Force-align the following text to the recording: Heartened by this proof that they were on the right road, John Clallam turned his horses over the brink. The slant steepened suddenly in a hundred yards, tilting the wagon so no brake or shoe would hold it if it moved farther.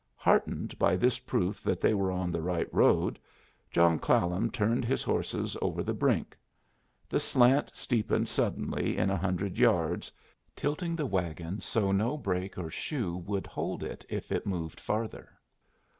Heartened 0.15 0.79
by 0.79 0.95
this 0.95 1.19
proof 1.19 1.61
that 1.61 1.79
they 1.79 1.93
were 1.93 2.11
on 2.11 2.31
the 2.31 2.41
right 2.41 2.67
road, 2.73 3.19
John 3.69 3.99
Clallam 3.99 4.49
turned 4.49 4.83
his 4.83 5.03
horses 5.03 5.55
over 5.61 5.83
the 5.83 5.93
brink. 5.93 6.35
The 7.07 7.19
slant 7.19 7.75
steepened 7.75 8.27
suddenly 8.27 8.97
in 8.97 9.11
a 9.11 9.15
hundred 9.15 9.59
yards, 9.59 10.11
tilting 10.55 10.95
the 10.95 11.05
wagon 11.05 11.61
so 11.61 11.91
no 11.91 12.17
brake 12.17 12.57
or 12.57 12.71
shoe 12.71 13.15
would 13.27 13.45
hold 13.45 13.83
it 13.83 14.03
if 14.09 14.31
it 14.31 14.47
moved 14.47 14.79
farther. 14.79 15.29